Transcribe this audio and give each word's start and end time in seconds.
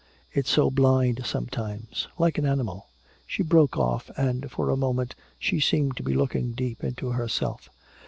It's 0.31 0.49
so 0.49 0.71
blind 0.71 1.23
sometimes, 1.27 2.07
like 2.17 2.39
an 2.39 2.45
animal!" 2.47 2.87
She 3.27 3.43
broke 3.43 3.77
off, 3.77 4.09
and 4.17 4.49
for 4.51 4.71
a 4.71 4.75
moment 4.75 5.13
she 5.37 5.59
seemed 5.59 5.95
to 5.97 6.01
be 6.01 6.15
looking 6.15 6.53
deep 6.53 6.83
into 6.83 7.11
herself. 7.11 7.69